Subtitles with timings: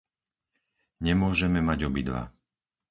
[1.05, 2.21] Nemôžeme mať obidva.